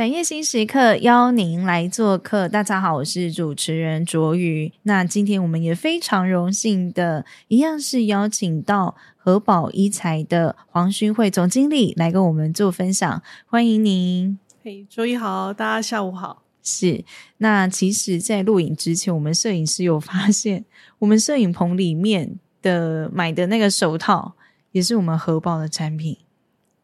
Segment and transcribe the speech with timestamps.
[0.00, 4.72] 产业新时刻邀您来做客，大家好，我是主持人卓瑜。
[4.84, 14.38] 那今天我们也非常荣幸的，一样是邀请到合宝医材的黄勋慧总经理来跟我们做分享，欢迎您。
[14.64, 16.44] 嘿，卓瑜好，大家下午好。
[16.62, 17.04] 是，
[17.36, 20.64] 那其实，在录影之前，我们摄影师有发现，
[21.00, 24.32] 我们摄影棚里面的买的那个手套，
[24.72, 26.16] 也是我们合宝的产品，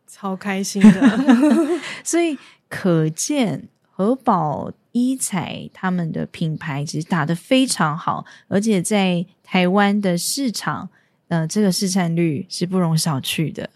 [0.07, 1.01] 超开心的，
[2.05, 2.37] 所以。
[2.69, 10.89] 可见和宝医彩他们的品牌其实打得非常好，而且在台湾的市场，
[11.29, 13.71] 呃，这个市占率是不容小觑的。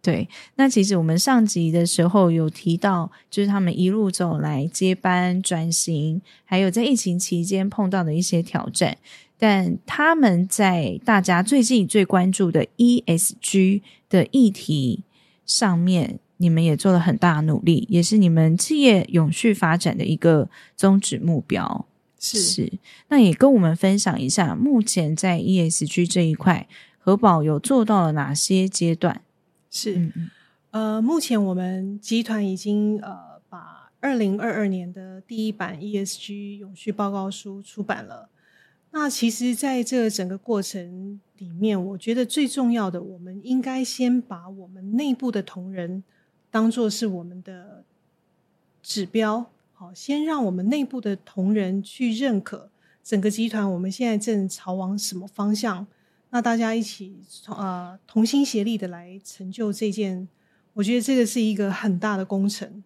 [0.00, 8.98] 对，那其实我们上集的时候有提到，就是他们一路走来接班转型，还有在疫情期间碰到的一些挑战，
[9.38, 15.04] 但他们在大家最近最关注的 ESG 的议题
[15.46, 16.18] 上面。
[16.38, 21.86] 你们也做了很大的努力，也是你们企业永续发展的一个宗旨目标。
[22.18, 22.72] 是是，
[23.08, 29.22] 那也跟我们分享一下，目前在 ESG 这一块，合保有做到了哪些阶段？
[29.68, 30.30] 是，嗯、
[30.70, 38.28] 呃，目前我们集团已经呃把二零二二年的第一版 ESG 永续报告书出版了。
[38.92, 46.04] 那其实，在这整个过程里面，我觉得最重要的，我们应该先把我们内部的同仁。
[46.52, 47.82] 当做是我们的
[48.82, 52.68] 指标，好，先让我们内部的同仁去认可
[53.02, 55.86] 整个集团，我们现在正朝往什么方向？
[56.28, 60.28] 那大家一起呃同心协力的来成就这件，
[60.74, 62.84] 我觉得这个是一个很大的工程。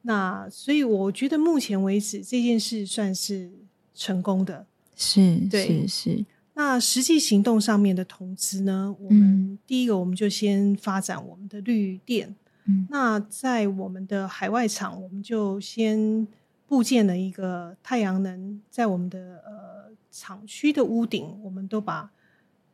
[0.00, 3.50] 那所以我觉得目前为止这件事算是
[3.94, 4.66] 成功的，
[4.96, 6.24] 是，对，是是。
[6.54, 8.96] 那实际行动上面的投资呢？
[8.98, 12.34] 我们第一个我们就先发展我们的绿电。
[12.66, 16.26] 嗯，那在我们的海外厂，我们就先
[16.66, 22.10] 布建了一个太阳能，在我们的呃厂区的屋顶，我们都把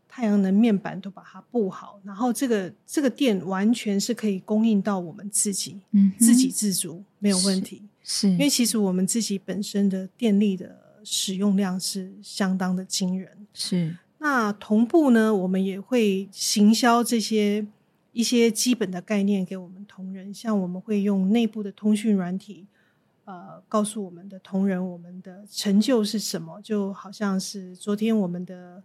[0.08, 13.96] 太阳能面板都把它布好，然后这个这个电完全是可以供应到我们自己，嗯，自给自足没有问题，是，是因为其实我们自己本身的电力的使用量是相当的惊人，是。
[14.18, 17.66] 那同步呢，我们也会行销这些。
[18.12, 22.66] 一些基本的概念给我们同仁，像我们会用内部的通讯软体，
[23.24, 26.60] 呃，告诉我们的同仁我们的成就是什么。
[26.60, 28.82] 就好像是昨天我们的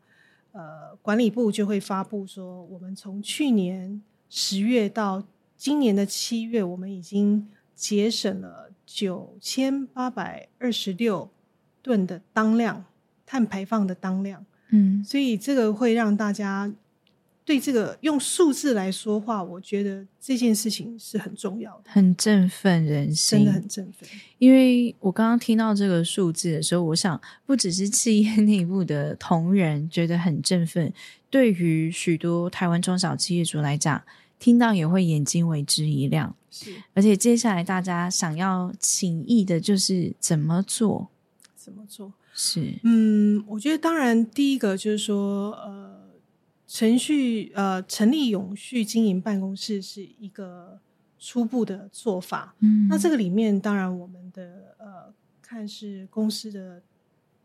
[0.51, 3.99] 呃管理部就会发布说，我们从去年
[4.29, 5.23] 十月到
[5.57, 11.27] 今年的七月，我们已经节省了九千八百二十六
[11.81, 12.85] 吨的当量
[13.25, 14.45] 碳排放的当量。
[14.69, 16.71] 嗯，所以这个会让大家。
[17.45, 24.09] 对这个用数字来说话，我觉得这件事情是很重要的，很振奋人心，真的很振奋。
[24.39, 30.91] 因为我刚刚听到这个数字的时候，我想不只是企业内部的同仁觉得很振奋，
[31.29, 34.01] 对于许多台湾中小企业主来讲，
[34.39, 36.35] 听到也会眼睛为之一亮。
[36.49, 41.09] 是，而且接下来大家想要请意的就是怎么做？
[41.55, 42.11] 怎么做？
[42.33, 46.04] 是，嗯，我觉得当然第一个就是说，呃。
[46.67, 50.79] 程序呃，成立永续经营办公室是一个
[51.19, 52.55] 初步的做法。
[52.59, 56.81] 嗯，那这个里面当然我们的呃，看是公司的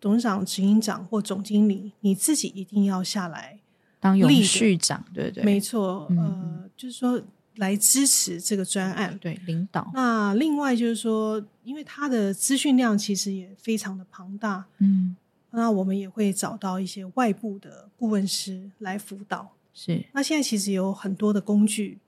[0.01, 3.61] 董事长、执行长或总经理，你自己一定要下来
[3.99, 6.07] 当永续长，对对，没错。
[6.11, 7.23] 嗯、呃，就是说
[7.57, 9.91] 来支持这个专案，对领导。
[9.93, 15.15] 那另外就是说，因为他的资讯量其实也非常的庞大，嗯。
[15.53, 19.51] 那我们也会找到一些外部的顾问师来辅导。
[19.73, 21.99] 是，那现在其实有很多的工具，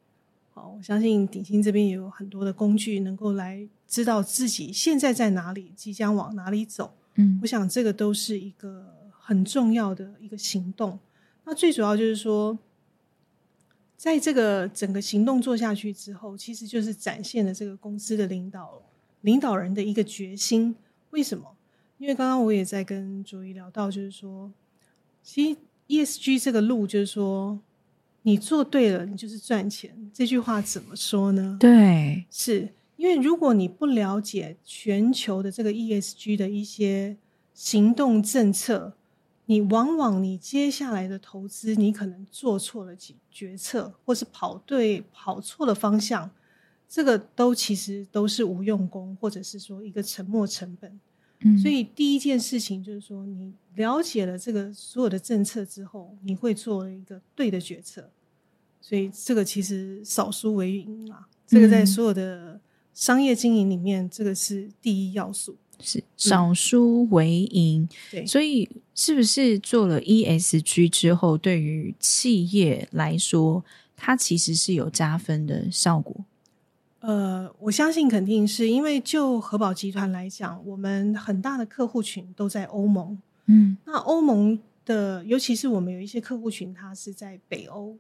[0.55, 6.93] 哦，我相信鼎新这边也有很多的工具，能够来知道自己现在在哪里，即将往哪里走。
[7.15, 10.99] 嗯，我想这个都是一个很重要的一个行动。
[11.45, 12.59] 那最主要就是说，
[13.97, 18.83] 在这个整个行动做下去之后，其实就是展现了这个公司的领导
[19.21, 20.75] 领导人的一个决心。
[21.11, 21.55] 为什么？
[22.03, 24.51] 因为刚刚我也在跟卓一聊到，就是说，
[25.23, 27.57] 其实 ESG 这个路，就是说，
[28.23, 30.11] 你做对了，你就是赚钱。
[30.13, 31.57] 这句话怎么说呢？
[31.61, 37.17] 对，是因为如果你不了解全球的这个 ESG 的一些
[37.55, 38.95] 行动政策，
[39.47, 46.29] 你往往你接下来的投资，你可能做错了决决策，或是跑对跑错了方向，
[46.89, 50.99] 这个都其实都是无用功，或者是说一个沉没成本。
[51.61, 58.11] 所以第一件事情就是说，你了解了这个所有的政策之后，你会做一个对的决策。
[58.81, 62.61] 所以这个其实少输为赢啊，这个在所有的
[62.93, 67.89] 商业经营里面，这个是第一要素，是少输为赢。
[68.11, 73.65] 对，所以是不是做了 ESG 之后，对于企业来说，
[73.97, 76.25] 它其实是有加分的效果？
[77.03, 83.21] 呃，我相信肯定是因为就核保集团来讲，我们很大的客户群都在欧盟。
[83.47, 87.97] 嗯，那欧盟的，尤其是我们有一些客户群，他是在北欧。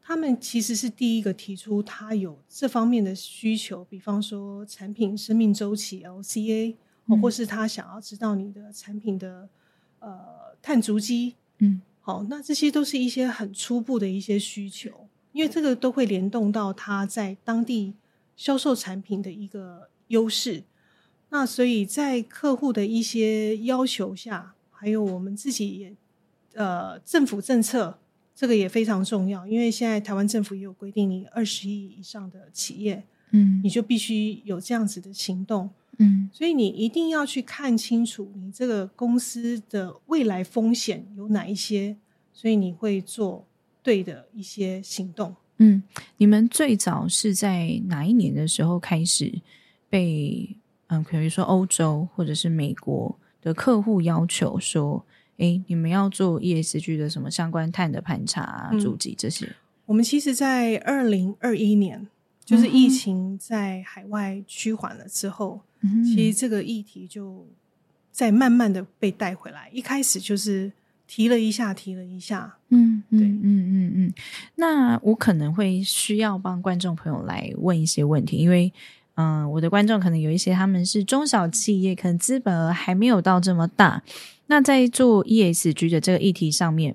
[0.00, 6.76] 他们其实是第一个提出他有这方面的需求，比方说产品生命周期 LCA，
[7.06, 9.48] 嗯，或是他想要知道你的产品的
[9.98, 10.16] 呃
[10.62, 17.92] 碳足迹，嗯，好，那这些都是一些很初步的一些需求，因为这个都会联动到他在当地
[18.38, 20.64] 销售产品的一个优势。
[21.28, 25.94] 那所以在客户的一些要求下，还有我们自己也
[26.54, 27.98] 呃政府政策。
[28.40, 33.02] 这个也非常重要，因为现在台湾政府也有规定，你二十亿以上的企业，
[33.32, 35.68] 嗯，你就必须有这样子的行动，
[35.98, 41.96] 嗯，所以你一定要去看清楚你这个公司的未来风险有哪一些，
[42.32, 43.44] 所以你会做
[43.82, 45.34] 对的一些行动。
[45.58, 45.82] 嗯，
[46.16, 49.40] 你们最早是在哪一年的时候开始
[49.88, 50.56] 被
[50.88, 55.04] 嗯，比如说欧洲或者是美国的客户要求说？
[55.38, 59.48] 哎，你们要做 ESG 的什么相关碳的盘查、啊、注、嗯、记这些？
[59.86, 62.08] 我们其实，在二零二一年，
[62.44, 67.46] 就是疫情在海外趋缓了之后，嗯、其实这个议题就
[68.10, 69.70] 在慢慢的被带回来。
[69.72, 70.72] 一开始就是
[71.08, 72.58] 提了一下，提了一下。
[72.68, 74.14] 嗯，对，嗯嗯嗯。
[74.56, 78.70] 那我可能会需要帮观众朋友来问一些问题，因为
[79.14, 84.02] 嗯、呃，我的观众可能有一些他们是中小企业，可能资本额还没有到这么大。
[84.46, 86.94] 那在做 ESG 的这个议题上面，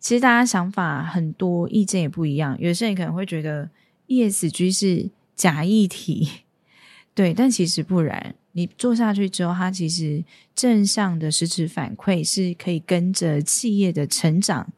[0.00, 2.56] 其实大家想法很多，意见也不一样。
[2.58, 3.68] 有些人可能会觉得
[4.08, 6.28] ESG 是假议题，
[7.14, 8.34] 对，但其实不然。
[8.52, 14.72] 你做下去之后，它其实正向的实质反馈是可以跟着企业的成长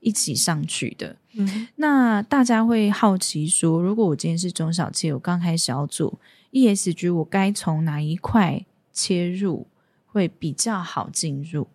[0.00, 1.16] 一起上去的。
[1.32, 6.20] 嗯，那大家会好奇说，如果我今天是中小企业，我刚开始要做
[6.52, 9.66] ESG，我该从哪一块切入？
[10.12, 11.68] 会比较好进入，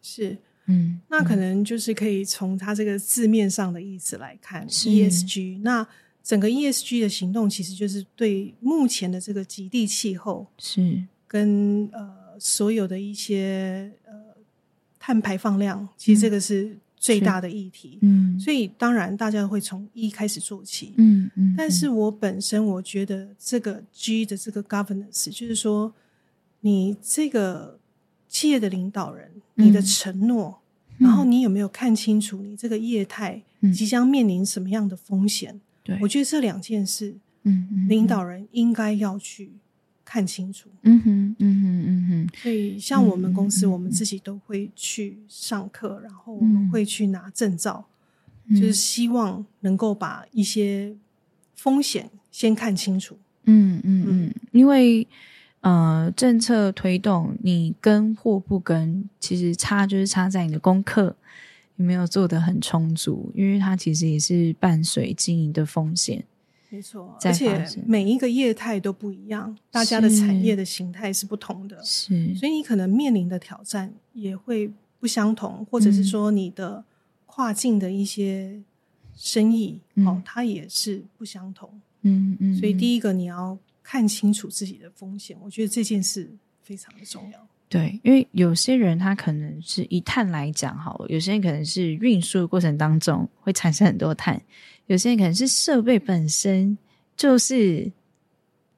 [0.00, 5.60] 是，嗯，那可能就是可以从它这个字面上的意思来看，ESG。
[5.60, 5.86] 那
[6.24, 12.10] 整个 ESG 的行动，其实就是对目前的这个极地气候是跟呃
[12.40, 14.12] 所有的一些呃
[14.98, 17.98] 碳排放量，其实这个是最大的议题。
[18.02, 21.54] 嗯，所以当然大家会从 E 开始做起，嗯嗯。
[21.56, 25.94] 但是我本身我觉得这个 G 的这个 governance，就是说。
[26.66, 27.78] 你这个
[28.26, 30.62] 企业的领导人，你的承诺，
[30.96, 33.42] 嗯、然后你有没有看清楚你这个业态
[33.74, 35.60] 即将面临什么样的风险？
[35.84, 39.52] 嗯、对，我觉得这两件事，嗯，嗯领导人应该要去
[40.04, 40.68] 看清楚。
[40.82, 42.36] 嗯哼，嗯哼，嗯哼。
[42.42, 47.86] 所以，像我们公司，我们自己都会去上课，然后我们会去拿证照，
[48.46, 50.94] 嗯、就是希望能够把一些
[51.54, 53.16] 风险先看清楚。
[53.44, 55.06] 嗯嗯嗯，因为。
[55.66, 61.16] 呃，政策推动你跟或不跟，其实差就是差在你的功课
[61.76, 66.24] 有没有做得很充足，因为它其实也是伴随经营的风险。
[66.68, 76.84] 没错，而且每一个业态都不一样，大家的产业的形态是不同的，是，所以你可能面临的挑战也会不相同，或者是说你的
[77.26, 78.60] 跨境的一些
[79.14, 81.70] 生意，嗯、哦，它也是不相同。
[82.02, 83.58] 嗯嗯，所以第一个你要。
[83.86, 86.26] 看清楚自己的风险，我觉得这件事
[86.62, 87.46] 非常的重要。
[87.74, 94.40] 对，因为有些人他可能是以碳来讲好了，有些人可能是运输的过程当中会产生很多碳，
[94.86, 96.78] 有些人可能是设备本身
[97.16, 97.90] 就是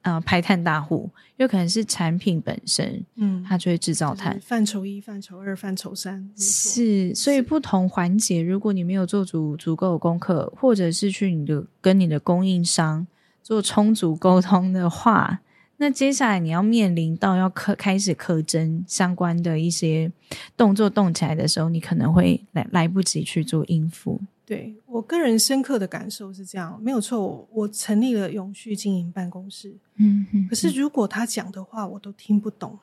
[0.01, 4.39] 呃排碳大户，有可能是产品本身，嗯，它就会制造碳。
[4.41, 13.05] 范畴一、范畴二、范畴三，是，所以不同环节，如果你没有做足足够的功课，或者是去你的跟你的供应商。
[13.43, 15.39] 做充足沟通的话，
[15.77, 20.11] 那接下来你要面临到要刻开始刻针相关的一些
[20.55, 24.19] 动作动起来的时候，你可能会来来不及去做应付。
[24.45, 27.21] 对，我个人深刻的感受是这样，没有错。
[27.21, 32.79] 我，我成立了永续经营办公室，嗯哼，可是如果他讲的话我都听不懂，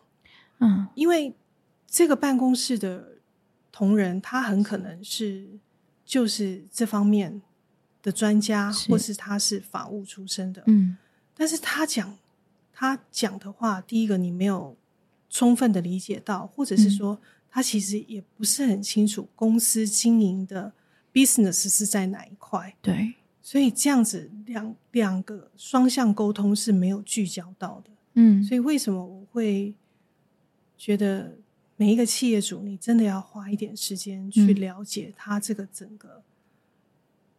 [0.61, 1.35] 嗯，因为
[1.87, 3.19] 这个办公室的
[3.73, 5.49] 同仁他很可能是
[6.05, 7.43] 就是这方面。
[8.03, 10.95] 的专家，或是他是法务出身的，嗯，
[11.35, 12.15] 但是他讲
[12.85, 14.77] 他讲的话，第一个你没有
[15.31, 17.19] 充分的理解到，或者是说
[17.51, 20.73] 他其实也不是很清楚公司经营的
[21.13, 27.91] business 是在哪一块，对，所以这样子两两个双向沟通是没有聚焦到的。
[28.15, 29.75] 嗯，所以为什么我会
[30.77, 31.37] 觉得
[31.77, 36.23] 每一个企业主，你真的要花一点时间去了解他这个整个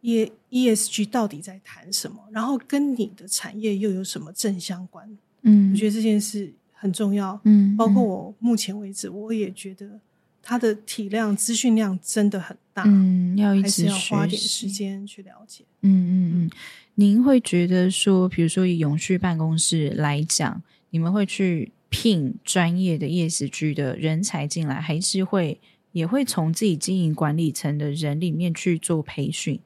[0.02, 5.16] E ESG 到底在谈什么，然后跟你的产业又有什么正相关？
[5.48, 7.40] 嗯，我觉得这件事很重要。
[7.44, 10.00] 嗯，包括我目前为止，我也觉得
[10.42, 12.82] 它的体量、资讯量真的很大。
[12.86, 15.64] 嗯，要一直要花点时间去了解。
[15.82, 16.50] 嗯嗯嗯，
[16.96, 25.60] 您会觉得说，比如说以永续办公室来讲，你们会去聘专业的 ESG 的人才进来，还是会
[25.92, 29.60] 也会从自己经营管理层的人里面去做培训？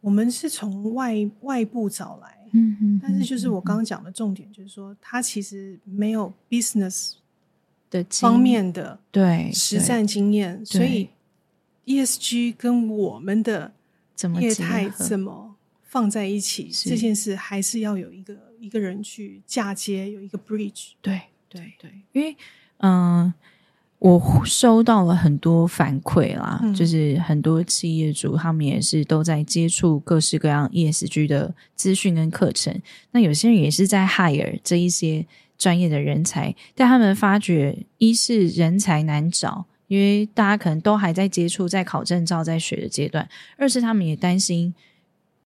[0.00, 2.39] 我们是从外外部找来。
[2.52, 7.14] 嗯嗯，但是就是我刚刚讲的重点，就是说他其实没有 business
[7.90, 11.08] 的方面的对实战经验，所以
[11.86, 13.72] ESG 跟我们的
[14.14, 20.92] 怎么业态怎么放在一起，这件事还是要有一个一个人去嫁接，有一个 bridge。
[21.00, 22.36] 对对对，因为
[22.78, 23.24] 嗯。
[23.24, 23.34] 呃
[24.00, 32.74] 我收到了很多反馈啦，嗯、就是很多企业主他们也是都在接触各式各样 ESG 的资讯跟课程。
[33.10, 35.26] 那有些人也是在 hire 这一些
[35.58, 43.22] 专业的人才，但他们发觉一是人才难找，因为大家可能都还在接触、在考证照、在学的阶段；
[43.58, 44.74] 二是他们也担心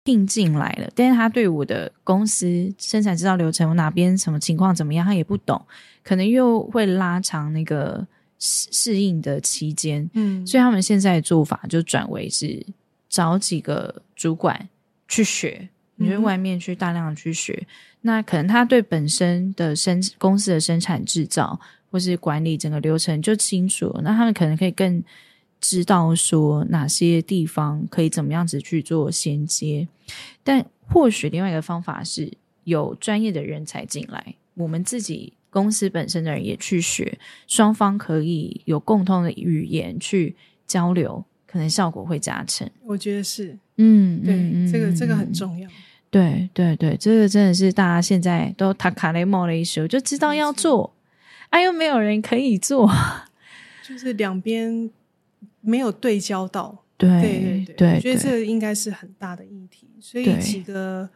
[0.03, 5.59] 聘进来了，但是他对我的公司生产制造流程我哪边什么情况怎么样，他也不懂，
[6.03, 8.05] 可能又会拉长那个。
[8.45, 12.61] 适应的期间，嗯，所以他们现在的做法就转为是
[13.07, 14.67] 找几个主管
[15.07, 17.67] 去学，你去外面去大量的去学，嗯、
[18.01, 21.57] 那可能他对本身的生公司的生产制造
[21.89, 25.01] 或是管理整个流程就清楚了，那他们可能可以更
[25.61, 29.87] 知道说哪些地方可以怎么样子去做衔接，
[30.43, 32.29] 但或许另外一个方法是
[32.65, 35.31] 有专业的人才进来，我们自己。
[35.53, 42.67] 公司本身的人也去学，双方可以有共同的语言去交流，可能效果会加成。
[42.83, 45.69] 我觉得是，嗯，对，嗯、这个这个很重要。
[46.09, 50.91] 对对对，这个真的是大家现在都塔卡雷莫的一时就知道要做，
[51.49, 52.91] 哎、啊，又没有人可以做，
[53.87, 54.89] 就是两边
[55.61, 56.83] 没有对焦到。
[56.97, 59.87] 对对对对，对我觉得这个应该是很大的议题。
[59.99, 61.07] 所以几个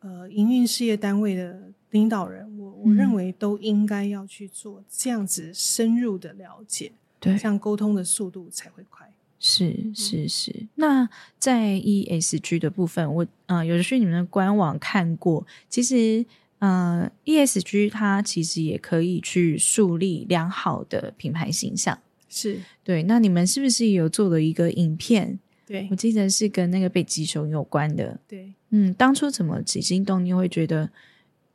[0.00, 1.60] 呃营运事业单位的。
[1.94, 2.44] 领导人，
[2.84, 9.10] 我我认为都应该要去做这样子深入的了解，对，这样沟通的速度才会快。
[9.40, 10.66] 是是是。
[10.76, 16.24] 那在 ESG 的部分，我呃有去你们的官网看过，其实
[16.60, 21.98] 呃 ESG 它其实也可以去树立良好的品牌形象。
[22.28, 23.02] 是对。
[23.04, 25.38] 那你们是不是有做了一个影片？
[25.66, 28.18] 对，我记得是跟那个北极熊有关的。
[28.28, 30.90] 对，嗯，当初怎么起心动念会觉得？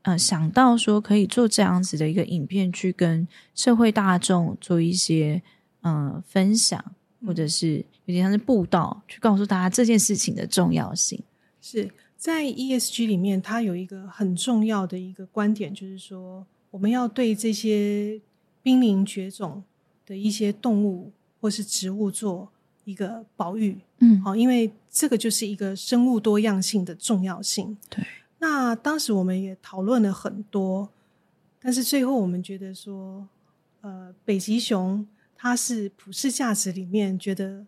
[0.03, 5.41] 呃，想到说可以做这样子的一个影片，去跟社会大众做一些
[5.81, 6.83] 呃分享，
[7.25, 11.21] 或者是有点像是布道，去告诉大家这件事情的重要性。
[11.61, 18.21] 是在 ESG 里面，它有一个很重要的一个观点，就是说我们要对这些
[18.63, 19.61] 濒临绝种
[20.05, 22.49] 的一些动物或是植物做
[22.85, 23.77] 一个保育。
[23.99, 27.77] 嗯，好，因为这个就是一个生物多样性的重要性。
[27.89, 28.01] 对。
[28.41, 30.89] 那当时我们也讨论了很多，
[31.61, 33.27] 但是最后我们觉得说，
[33.81, 35.05] 呃，北极熊
[35.35, 37.65] 它是普世价值里面觉得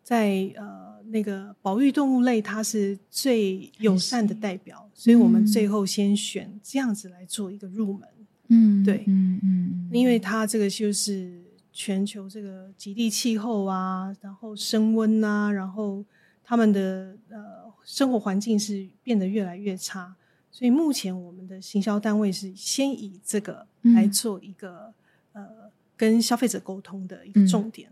[0.00, 8.08] 在呃那个保育动物类它是最友善的代表，所以我们最后先选这样子来做一个入门。
[8.46, 16.04] 嗯，对，嗯嗯，因为它这个就是全球这个极地气候啊，然后升温啊，然后
[16.44, 17.61] 他们的呃。
[17.84, 20.14] 生活环境是变得越来越差，
[20.50, 24.92] 所以目前我们的行销单位是先以这个来做一个、
[25.32, 25.50] 嗯、呃
[25.96, 27.90] 跟消费者沟通的一个重点。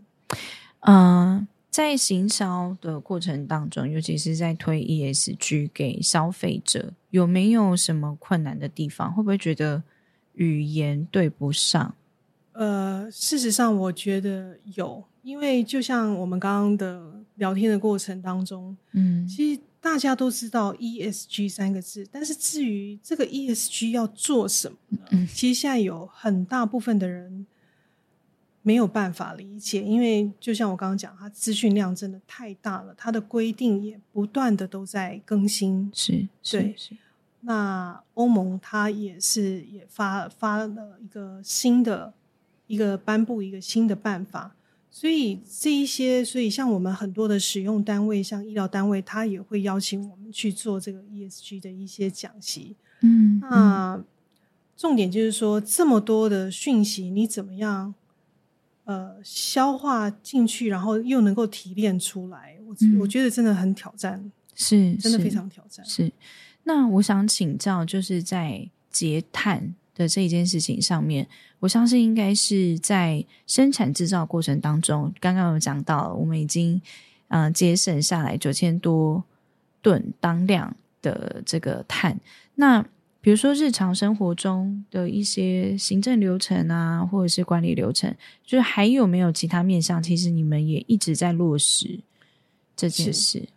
[0.81, 0.95] 嗯、
[1.39, 9.13] 呃，在行销的过程当中，尤其是在推 ESG 给消费者，有没有什么困难的地方？
[9.13, 9.83] 会不会觉得
[10.35, 11.93] 语言对不上？
[12.53, 19.61] 呃，事实上我觉得有，因为就像我们刚刚的聊天的过程当中，嗯，其实。
[19.81, 24.99] 大家都知道 ESG 三个字，但是至于这个 ESG 要做什么呢？
[25.09, 27.45] 嗯，其实现在有很大部分的人
[28.61, 35.89] 没有办法理解，因为就像我刚刚讲，它资讯量真的太大了，它的规定也不断的都在更新。
[35.93, 36.75] 是，对。
[36.77, 36.97] 是，是。
[37.43, 42.13] 那欧盟它也是也发发了一个新的
[42.67, 44.55] 一个颁布一个新的办法，
[44.93, 52.75] 所以这一些，所以像我们很多的使用单位，像医疗单位，他也会邀请我们去做这个 ESG 的一些讲习。
[52.99, 54.03] 嗯，那
[54.75, 57.95] 重点就是说，这么多的讯息，你怎么样
[58.83, 62.57] 呃消化进去，然后又能够提炼出来？
[62.67, 65.83] 我、嗯、我觉得真的很挑战，是真的非常挑战。
[65.85, 66.11] 是。
[66.63, 71.27] 那我想请教，就是在节碳的这一件事情上面，
[71.59, 76.81] 我相信应该是在生产制造过程当中，刚刚有讲到，我们已经
[77.27, 79.23] 嗯、呃、节省下来九千多
[79.81, 82.19] 吨当量的这个碳。
[82.55, 82.85] 那
[83.19, 90.01] 比如说日常生活中的一些行政流程啊，或者是管理流程，就是还有没有其他面向？
[90.01, 91.99] 其实你们也一直在落实
[92.75, 93.47] 这件事。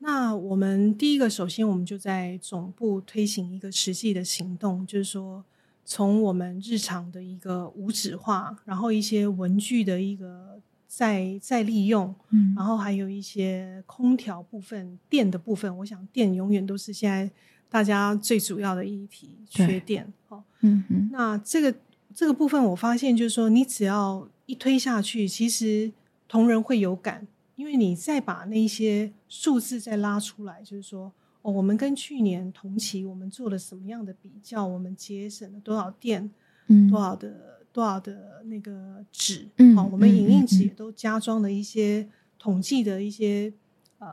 [0.00, 5.42] 那我们第一个，首先我们就在总部推行一个实际的行动，就是说，
[5.84, 17.30] 从我们日常的一个无纸化，然后一些文具的一个再再利用，嗯，然后还有一些空调部分、电的部分，我想电永远都是现在
[17.68, 21.08] 大家最主要的议题，缺电，哦，嗯嗯。
[21.12, 21.74] 那这个
[22.14, 25.92] 这个部分，我发现就是说，你只要一推下去，其实
[26.26, 27.26] 同仁会有感。
[27.56, 31.12] 因为你再把那些数字再拉出来，就是说，
[31.44, 34.66] 哦，我们跟去年同期我们做了什么样的比较？
[34.66, 36.30] 我们节省了多少电？
[36.68, 39.46] 嗯，多少的多少的那个纸？
[39.58, 42.08] 嗯，好，我们影印纸也都加装了一些
[42.38, 43.52] 统计的一些
[43.98, 44.08] 呃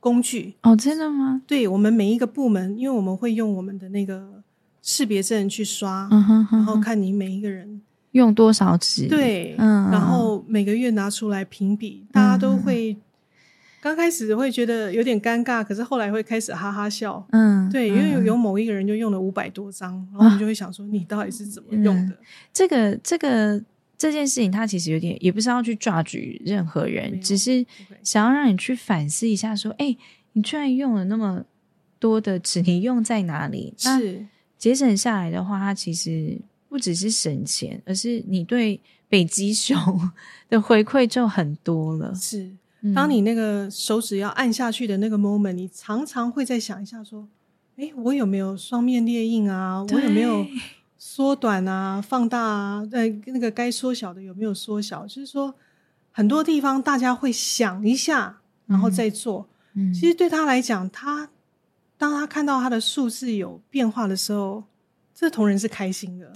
[0.00, 0.56] 工具。
[0.62, 1.40] 哦，真的吗？
[1.46, 4.42] 对，我们每一个部门，因为我们会用我们的那个
[4.82, 7.80] 识别证去刷，嗯哼，然后看你每一个人。
[8.10, 9.06] 用多少纸？
[9.06, 12.96] 对，嗯，然后每个月拿出来评比，大家都会
[13.84, 22.16] 刚开始会觉得有点尴尬，可是后来会开始哈哈笑，嗯，对，因为有某一个人就用了五百多张，然后我们就会想说，你到底是怎么用的？
[22.50, 23.62] 这个这个
[23.98, 27.62] 这件事情，它其实有点，也不是要去抓举任何人，只是
[28.02, 29.94] 想要让你去反思一下，说，哎，
[30.32, 31.44] 你居然用了那么
[31.98, 33.74] 多的纸，你用在哪里？
[33.76, 34.24] 是
[34.56, 36.40] 节省下来的话，它其实。
[36.66, 39.78] 不只是省钱，而是你对北极熊
[40.48, 42.12] 的回馈就很多了。
[42.16, 42.50] 是，
[42.92, 47.28] 当你那个手指要按下去的那个 moment，你常常会再想一下，说
[47.78, 49.82] ：“哎，我有没有双面裂印啊？
[49.82, 50.44] 我有没有
[50.98, 52.88] 缩短啊、放大啊？
[52.92, 55.54] 呃，那个该缩小的有没有缩小？”就是说，
[56.10, 59.48] 很多地方大家会想一下，然后再做。
[59.74, 61.30] 嗯，其实对他来讲，他
[61.96, 64.64] 当他看到他的数字有变化的时候。
[65.16, 66.28] 这同仁是开心的。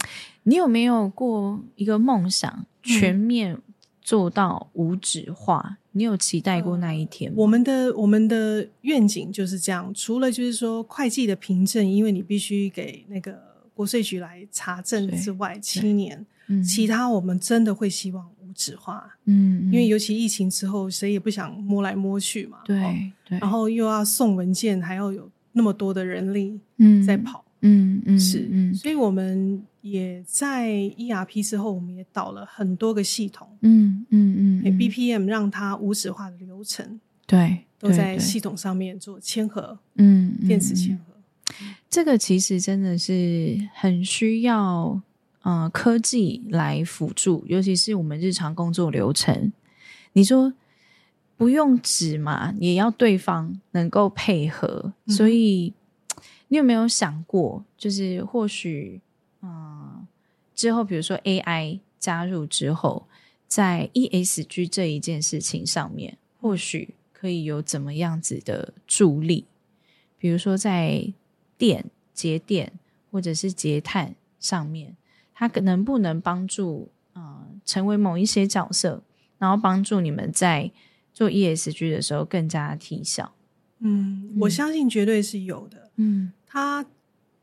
[0.44, 3.60] 你有没有过一个梦想，全面
[4.08, 5.62] 做到无纸化？
[5.68, 7.36] 嗯、你有期待过那一天吗？
[7.36, 9.92] 我们的我们的愿景就是这样。
[9.92, 13.38] 除了就是说会计的凭证，因为你必须给那个
[13.74, 19.14] 国税局来查证之外，七年，嗯、其他我们真的会希望无纸化。
[19.26, 22.60] 嗯，因为尤其疫情之后，谁也不想摸来摸去嘛。
[22.64, 27.44] 对对，然后又要送文件，还要有那么多的人力嗯在跑。
[27.60, 41.54] 嗯嗯嗯，是嗯，所以我们也在 ERP 之后，我们也导了很多个系统，嗯嗯嗯，BPM 让它无纸化的流程，对，都在系统上面做签合，嗯，电子签核，
[41.88, 45.00] 这个其实真的是很需要
[45.42, 49.52] 呃科技来辅助，尤其是我们日常工作流程，
[50.12, 50.52] 你说
[51.36, 55.72] 不用纸嘛，也要对方能够配合，所以。
[56.50, 59.02] 你有没有想过，就是或许，
[59.42, 59.77] 嗯，
[60.58, 63.06] 之后比如说 AI 加入之后，
[63.46, 69.44] 在 ESG 这一件事情上面，或许可以有怎么样子的助力？
[70.18, 71.12] 比如说在
[71.56, 72.72] 电节电
[73.12, 74.96] 或者是节碳上面，
[75.32, 79.04] 它能不能帮助，嗯，成为某一些角色，
[79.38, 80.72] 然后帮助你们在
[81.14, 83.32] 做 ESG 的时候更加提效？
[83.78, 85.92] 嗯，我相信绝对是有的。
[85.94, 86.32] 嗯。
[86.50, 86.84] 它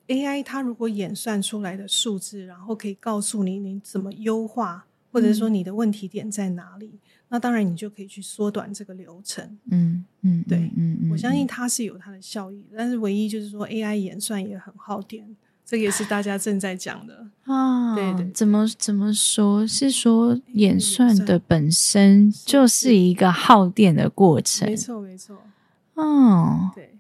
[0.07, 9.57] AI 它如果演算出来的数字，然后可以告诉你你怎么优化，或者说你的问题点在哪里，嗯、那当然你就可以去缩短这个流程。
[9.71, 17.95] 嗯嗯，对，嗯嗯，我相信它是有它的效益，但是唯一就是说 AI 演算也很耗电，这个也是大家正在讲的啊。
[17.95, 19.65] 对对，怎么怎么说？
[19.65, 24.69] 是说演算的本身就是一个耗电的过程。
[24.69, 25.41] 没错没错。
[25.95, 26.95] 哦，对，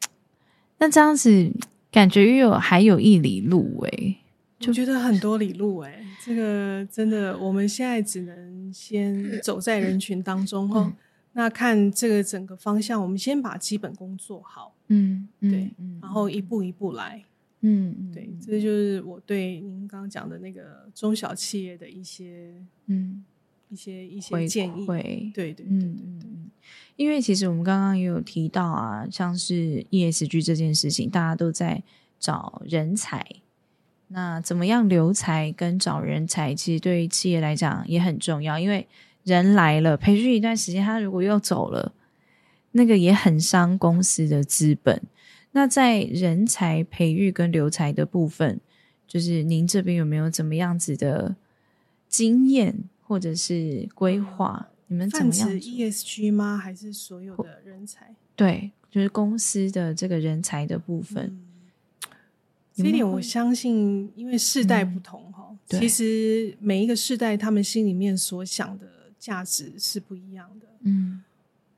[0.79, 1.51] 那这样子。
[1.95, 4.17] 感觉又有还有一里路哎、欸，
[4.59, 10.67] 就觉得很多里路哎、欸，这个真的，我们现在只能先走在人群当中。
[10.67, 10.83] 哈。
[10.83, 10.93] 嗯、
[11.31, 17.23] 那看这个整个方向，我们先把基本功做好，嗯，对，嗯、然后一步一步来，
[17.61, 22.53] 嗯，对，这就是我对您刚刚讲的那个中小企业的一些
[22.87, 23.23] 嗯。
[23.67, 24.85] 一些一些建议。
[24.85, 26.44] 对，对对，对对嗯。
[26.95, 31.83] 因为其实我们刚刚也有提到啊，像是 ESG 这件事情，大家都在
[32.19, 33.25] 找人才。
[34.07, 38.57] 那怎么样留才跟找人才，其实对于企业来讲也很重要。
[38.59, 38.87] 因为
[39.23, 41.91] 人来了，培训一段时间，他如果又走了，
[42.71, 45.01] 那个也很伤公司的资本。
[45.51, 48.59] 那在人才培育跟留才的部分，
[49.07, 51.35] 就是您这边有没有怎么样子的
[52.07, 54.67] 经验或者是规划？
[54.87, 56.57] 嗯、你们怎么样？ESG 吗？
[56.57, 58.13] 还是所有的人才？
[58.35, 61.39] 对，就是公司的这个人才的部分。
[62.73, 70.67] 这一点我相信，因为世代不同哈、嗯，其实每一个世代他们心里面所想的价值是不一样的。
[70.81, 71.23] 嗯。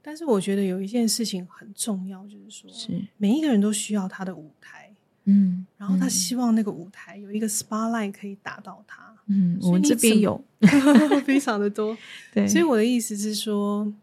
[0.02, 4.87] 但是我觉得有一件事情很重要，就是说，是每一个人都需要他的舞台，
[5.30, 10.44] 嗯，然后他希望那个舞台有一个 spotlight 可以打到他，嗯，我们这边有
[11.26, 11.96] 非常的多，
[12.34, 13.94] 对，所以我的意思是说，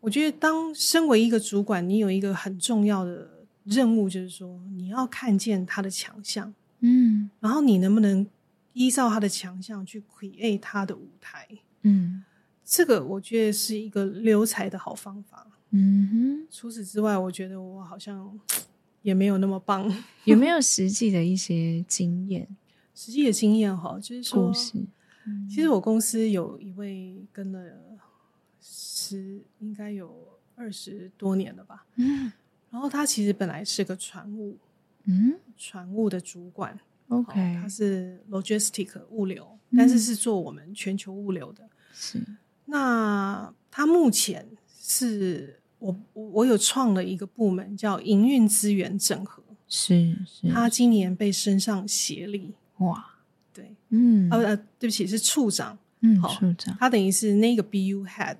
[0.00, 3.28] 我觉得当身为一个主管，你有一个很重要的
[3.64, 8.26] 任务，就是说你要看见他的强项，嗯，然后你能不能
[8.72, 11.46] 依照他的强项去 create 他的舞台，
[11.82, 12.24] 嗯。
[12.68, 15.46] 这个我觉得是一个留才的好方法。
[15.70, 16.48] 嗯哼。
[16.50, 18.36] 除此之外，我觉得我好像
[19.06, 19.88] 也没有那么棒。
[20.26, 22.48] 有没有实际的一些经验？
[22.92, 24.52] 实际的经验哈，就是说，
[25.26, 27.60] 嗯、其实我公司有一位跟了
[28.60, 30.12] 十，应该有
[30.56, 31.86] 二十多年了吧。
[31.94, 32.32] 嗯。
[32.68, 34.58] 然后他其实本来是个船务，
[35.04, 36.76] 嗯，船务的主管。
[37.06, 37.58] OK。
[37.62, 41.62] 他是 logistic 物流，嗯，但是是做我们全球物流的。
[41.92, 42.20] 是。
[42.64, 44.44] 那他目前
[44.80, 50.48] 是我我有创了一个部门叫营运资源整合，是是。
[50.48, 53.04] 他今年被升上协力，哇，
[53.52, 58.36] 对，嗯，呃呃，对不起，是处长，嗯，处长，他等于是那个 BU head。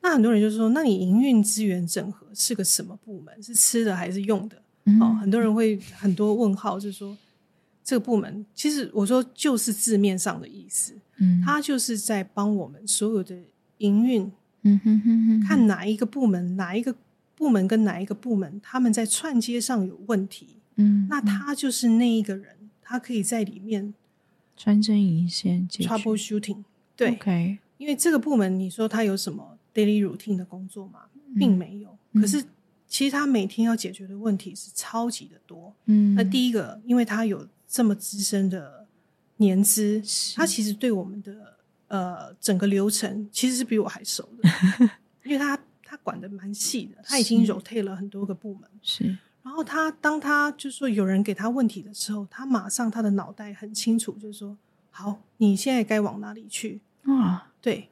[0.00, 3.42] 那很多人就说，那你营运资源整合是个什么部门？
[3.42, 4.62] 是吃的还是用的？
[4.84, 7.16] 嗯，哦，很多人会很多问号，就是说
[7.82, 13.36] 这个部门其实我说就是字面上的意思，嗯，他就是在帮我们所有的。
[13.80, 14.32] 营运，
[14.66, 16.92] 嗯哼哼哼，看哪一个部门，哪一个
[17.36, 23.94] 部门跟哪一个部门，他们在串接上有问题，嗯，那他就是那一个人，他可以在里面
[24.56, 26.64] 穿针引线，trouble shooting，
[26.96, 31.02] 对，OK，因为这个部门，你说他有什么 daily routine 的工作吗？
[31.36, 32.42] 并没有，嗯，可是
[32.88, 38.86] 其实他每天要解决的问题是超级的多，嗯，那第一个，因为他有这么资深的
[39.36, 40.02] 年资，
[40.34, 41.54] 他其实对我们的。
[41.88, 44.48] 呃，整个流程其实是比我还熟的，
[45.24, 48.68] 因为他他管的蛮细的，他已经 rotate 了很多个部门。
[48.82, 54.56] 是，然后他当他就是说有人给他问题的时候，他马上他的脑袋很清楚，就是说，
[54.90, 56.80] 好，你现在该往哪里去？
[57.02, 57.88] 啊，对，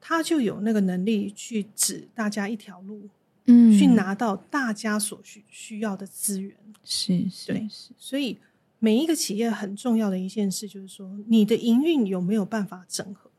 [0.00, 3.08] 他就有那个能力去指大家一条路，
[3.46, 6.54] 嗯，去拿到大家所需需要的资源。
[6.84, 8.38] 是，是，对，是，所以
[8.78, 13.29] 每一个企业很重要的一件事就是说，你的营运有没有办法整合？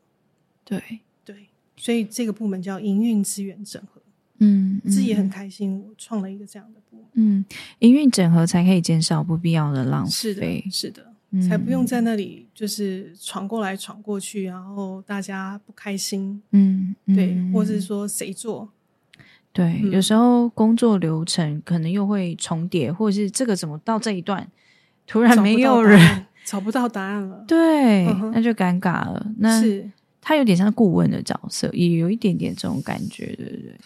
[0.64, 4.00] 对对，所以这个部门叫营运资源整合。
[4.44, 7.06] 嗯，自己也很开心，我创了一个这样的部门。
[7.12, 7.44] 嗯，
[7.78, 10.10] 营运整合才可以减少不必要的浪费。
[10.10, 16.42] 是的，是的，嗯，才不用在那里就是闯过来闯过去，然后大家不开心。
[16.50, 18.68] 嗯，对，或者是说谁做？
[19.52, 24.50] 对，嗯，有时候工作流程可能又会重叠，或者是这个怎么到这一段
[25.06, 27.44] 突然没有人找不到答案了？
[27.46, 29.24] 对，嗯，那就尴尬了。
[29.38, 29.88] 那是。
[30.22, 33.76] 他有点像顾问的角色，也有一点点这种感觉，对不对？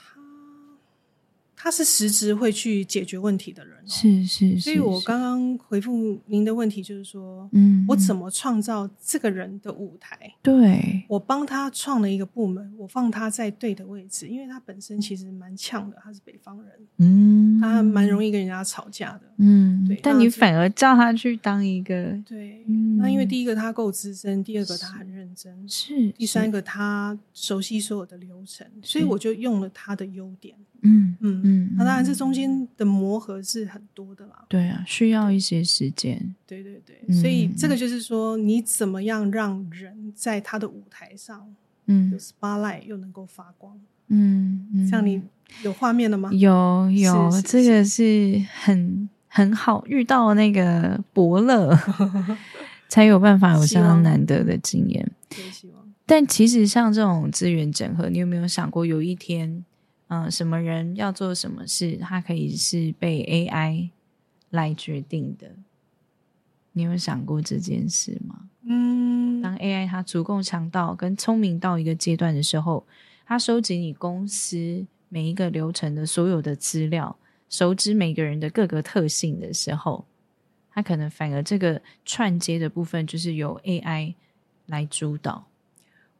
[1.56, 4.60] 他是实质会去解决问题的人，是是，是。
[4.60, 10.34] 所以我刚刚回复您的问题就是说，嗯，我怎么创造这个人的舞台？
[10.42, 19.98] 对，我帮他创了一个部门，我放他在对的位置，因为他本身其实蛮呛的，他是北方人，嗯，他蛮容易跟人家吵架的，嗯，对。
[20.02, 30.54] 但你反而叫他去当一个，对，嗯，那因为第一个他够资深，第二个他很认真，是，第三个他熟悉所有的流程，所以我就用了他的优点。
[30.86, 34.44] 嗯嗯嗯，那当然，这中间的磨合是很多的啦。
[34.48, 36.34] 对啊，需要一些时间。
[36.46, 41.46] 对对对，嗯，所以这个就是说，你怎么样让人在他的舞台上，
[41.86, 43.78] 嗯，有 spotlight 又能够发光。
[44.08, 45.20] 嗯，嗯，像你
[45.64, 46.30] 有画面了吗？
[46.32, 51.76] 有有，这个是很很好遇到那个伯乐，
[52.88, 55.10] 才有办法有相当难得的经验。
[55.50, 55.84] 希望。
[56.06, 59.64] 但其实像这种资源整合，你有没有想过有一天？
[60.08, 63.90] 嗯，什么人要做什么事，他可以是被 AI
[64.50, 65.50] 来决定的。
[66.72, 68.48] 你有想过这件事吗？
[68.68, 72.86] 嗯，当 AI 它足够强到跟聪明到一个阶段的时候，
[73.24, 77.16] 它收集你公司每一个流程的所有的资料，
[77.48, 80.04] 熟知每个人的各个特性的时候，
[80.70, 84.14] 它可能反而这个串接的部分就是由 AI
[84.66, 85.46] 来主导。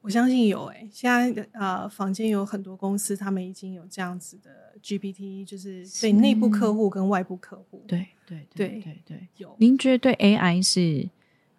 [0.06, 7.82] 我相信有诶、欸，现在呃，房间有很多公司，他们已经有这样子的 GPT，就是对内部客户跟外部客户。
[7.88, 9.56] 对对对对对，对，有。
[9.58, 11.08] 您觉得对 AI 是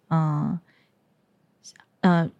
[0.08, 0.58] 嗯
[2.00, 2.30] 呃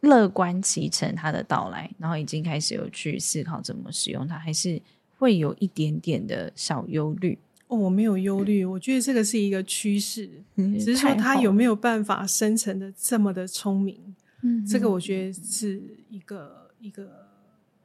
[0.00, 4.80] 乐观其成它的到来，然后已经开始有去思考怎么使用它，还是
[5.18, 7.38] 会有一点点的小忧虑？
[7.66, 14.16] 哦，我没有忧虑，我觉得这个是一个趋势，只是说它有没有办法生成的这么的聪明。
[14.42, 17.28] 嗯，这个我觉得是一个一个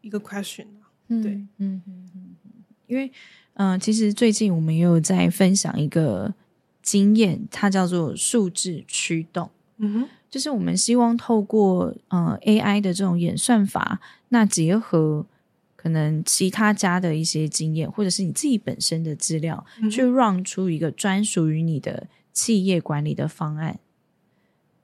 [0.01, 0.67] 一个 question
[1.07, 2.35] 嗯，对，嗯嗯嗯，
[2.87, 3.11] 因为
[3.53, 6.33] 嗯、呃，其实最近我们也有在分享一个
[6.81, 9.49] 经验，它叫做数字驱动。
[9.77, 15.25] 嗯哼，就是我们希望透过呃 AI 的这种演算法，那结合
[15.75, 23.79] 可能其他家的一些经验，或者是你自己本身的资料，嗯、去 run 出一个专属于你的企业管理的方案。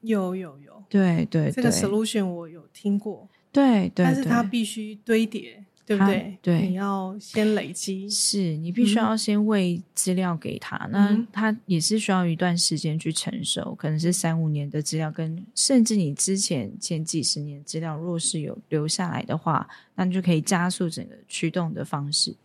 [0.02, 0.71] 有有有。
[0.92, 6.38] 对对，对，这个 solution 我有听过，对对，但是它必须堆叠，对不对？
[6.42, 22.36] 对，你要先累积，是你必须要先喂资料给他，嗯，那他也是需要一段时间去成熟，可能是三五年的资料，跟甚至你之前前几十年资料，若是有留下来的话，那你就可以加速整个驱动的方式。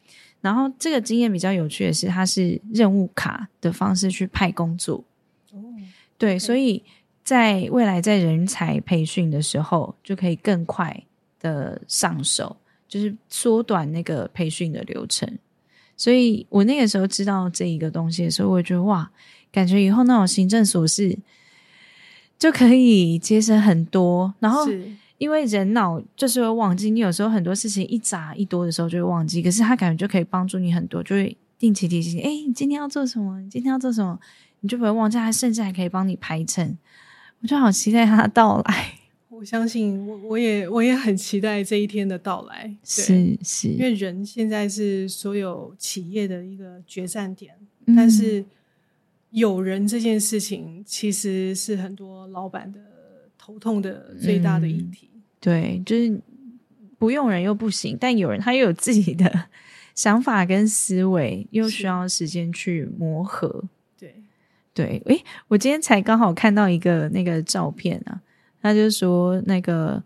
[0.40, 5.02] 然后这个经验比较有趣的是，它是任务卡的方式去派工作，
[5.50, 5.58] 哦，
[6.16, 6.84] 对，所以。
[7.26, 11.02] 在未来，在人才培训的时候，就可以更快
[11.40, 15.28] 的上手，就是缩短那个培训的流程。
[15.96, 19.10] 所以我那个时候知道这一个东西的时候，我觉得哇，
[19.50, 21.18] 感觉以后那种行政琐事
[22.38, 24.32] 就可以节省很多。
[24.38, 24.64] 然后，
[25.18, 33.40] 因为人脑就是会忘记，你有时候很多事情一杂一多的时候就会忘记，可是他感觉就可以帮助你很多，就会定期提醒你：哎，你今天要做什么？
[33.40, 34.16] 你今天要做什么？
[34.60, 36.76] 你就不会忘记，他甚至还可以帮你排程。
[37.40, 38.92] 我就好期待他的到来。
[39.28, 42.74] 我相信我，我也我也很期待这一天的到来。
[42.82, 48.42] 是是，因为人现在是所有企业的一个决战点，嗯，但是
[49.30, 52.80] 有人这件事情其实是很多老板的
[53.36, 55.10] 头痛的最大的议题。
[55.12, 56.18] 嗯，对，就是
[56.96, 59.48] 不用人又不行，但有人他又有自己的
[59.94, 63.64] 想法跟思维，又需要时间去磨合。
[64.76, 68.20] 对，诶，我今天才刚好看到一个那个照片啊，
[68.60, 70.02] 他就说那个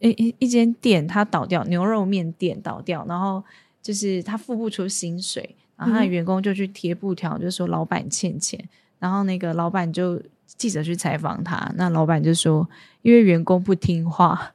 [0.00, 3.42] 一一一间店他倒掉，牛肉面店倒掉，然后
[3.80, 8.62] 就是他付不出薪水，然后他的员工就去贴布条，就说老板欠钱，
[8.98, 12.68] 然后那个老板就记者去采访他，那老板就说
[13.00, 14.52] 因为员工不听话，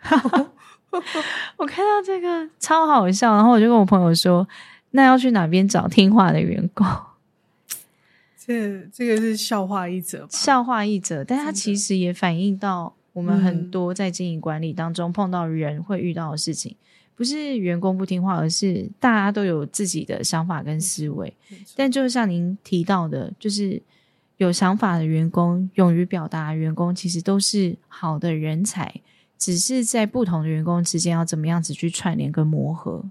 [1.58, 4.48] 我看到这个超好笑，然后我就跟我朋友说，
[4.92, 6.86] 那要去哪边找听话的员工？
[8.46, 16.76] 这这个是笑话一则吧，笑话一则，但它其实也反映到我们很多在经营管理当中碰到人会遇到的事情，
[17.16, 21.34] 不是员工不听话，而是大家都有自己的想法跟思维。
[21.74, 23.82] 但就像您提到的，就是
[24.36, 29.00] 有想法的员工、勇于表达的员工，其实都是好的人才，
[29.36, 33.04] 只是在不同的员工之间要怎么样子去串联跟磨合。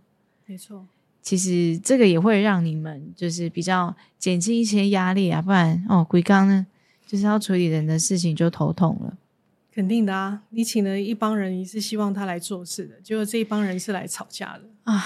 [0.45, 0.85] 没错。
[1.25, 6.67] 其实这个也会让你们就是比较减轻一些压力啊，不然哦，鬼刚呢
[7.07, 9.17] 就是要处理人的事情就头痛了。
[9.73, 15.03] 肯定的啊，你请了一帮人，你是希望他来做事的，结果这一帮人是来吵架的啊。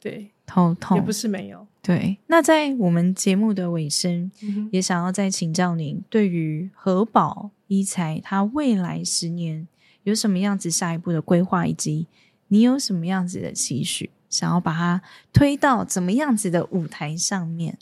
[0.00, 1.64] 对，头痛也不是没有。
[1.80, 9.68] 对，那在我们节目的尾声，嗯、也想要再请教您，对于荷宝医材，它未来十年
[10.02, 12.08] 有什么样子下一步的规划，以及
[12.48, 14.10] 你有什么样子的期许？
[14.34, 15.00] 想要把它
[15.32, 17.78] 推到怎么样子的舞台上面？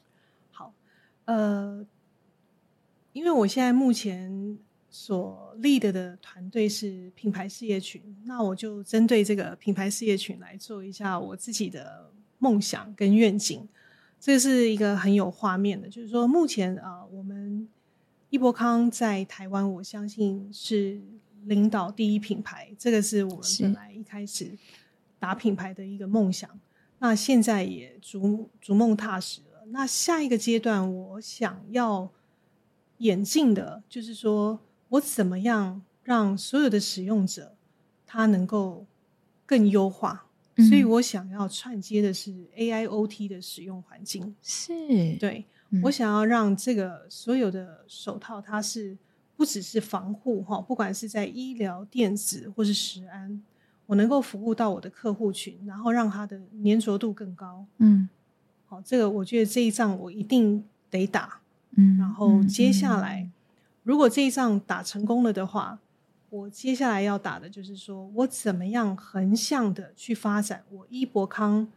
[0.50, 0.70] 好，
[1.24, 1.86] 呃，
[3.14, 4.58] 因为我现在目前
[4.90, 13.66] 所 lead 的团队是品牌事业群，那我就针对这个品牌事业群来做一下我自己的梦想跟愿景。
[14.20, 17.66] 这是一个很有画面的，就是说目前啊、呃，我们
[18.28, 21.00] 易博康在台湾，我相信是
[21.46, 24.52] 领导第一品牌，这个是我们本来一开始。
[25.22, 26.50] 打品牌的一个梦想，
[26.98, 29.64] 那现在也逐逐梦踏实了。
[29.68, 32.10] 那下一个阶段，我想要
[32.98, 34.58] 演进的，就是说
[34.88, 37.54] 我怎么样让所有的使用者
[38.04, 38.84] 他能够
[39.46, 40.26] 更优化。
[40.56, 40.66] 嗯。
[40.66, 44.34] 所以我想要串接的是 AIoT 的使用环境。
[44.42, 44.74] 是，
[45.20, 45.44] 对，
[45.84, 48.98] 我想要让这个所有的手套，它是
[49.36, 53.42] 不不只是防护哈，不管是在医疗、电子或是食安，
[53.86, 57.66] 我能够服务到我的客户群，然后让他的粘着度更高。
[57.78, 58.08] 嗯，
[58.66, 61.40] 好，这个我觉得这一仗我一定得打。
[61.76, 63.28] 嗯，然后接下来，
[63.82, 65.78] 如果这一仗打成功了的话，
[66.30, 71.68] 我接下来要打的就是说我怎么样横向的去发展我医博康。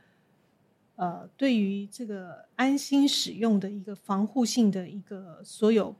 [0.97, 5.93] 呃，对于这个安心使用的一个防护性的一个所有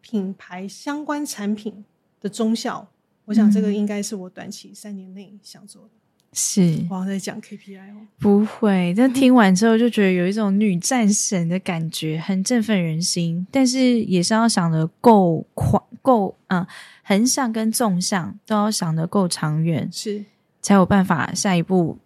[0.00, 1.84] 品牌相关产品
[2.20, 2.86] 的中效，
[3.28, 5.90] 我想这个应该是我短期三年内想做的。
[6.32, 8.92] 是，我要在讲 KPI 哦，不会。
[8.96, 13.46] 但 听完之后就觉得有一种女战神的感觉，很振奋人心。
[13.50, 16.66] 但是也是要想得够宽，够嗯，
[17.04, 20.24] 横向跟纵向都要想得够长远，是
[20.60, 21.98] 才有办法下一步。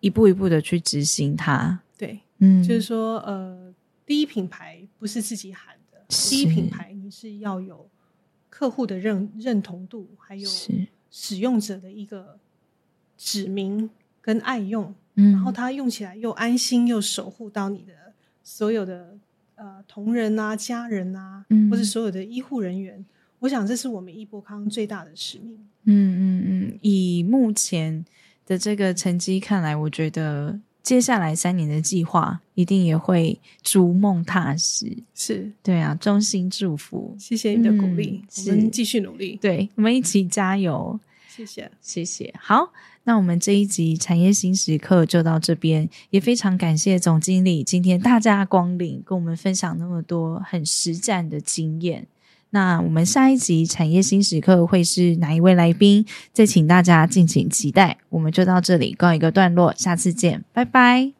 [0.00, 3.74] 一步一步的去执行它，对，嗯，就是说，呃，
[4.06, 7.84] 第一品牌不是自己喊的，第一品牌你是要有
[8.58, 10.50] 客户的认认同度，还有
[11.12, 12.40] 使用者的一个
[13.16, 13.88] 指名
[14.20, 17.92] 跟爱用，嗯，然后他用起来又安心，又守护到你的
[18.42, 19.16] 所有的
[19.54, 23.06] 呃同仁啊、家人啊，嗯，或者所有的医护人员，
[23.38, 25.56] 我想这是我们易博康最大的使命。
[25.84, 28.04] 嗯嗯嗯，以目前。
[28.48, 34.96] 的这个成绩看来，我觉得接下来三年的计划一定也会逐梦踏实。
[35.14, 40.98] 是，对啊，衷心祝福，谢谢你的鼓励，嗯、我们继续努力，对，我们一起加油。
[41.28, 42.32] 谢谢，谢谢。
[42.40, 42.72] 好，
[43.04, 52.06] 那我们这一集产业新时刻就到这边，也非常感谢总经理今天大驾光临，跟我们分享那么多很实战的经验。
[52.50, 56.06] 那我们下一集产业新时刻会是哪一位来宾？
[56.32, 57.98] 再请大家敬请期待。
[58.08, 61.17] 我们就到这里告一个段落，下次见，拜拜。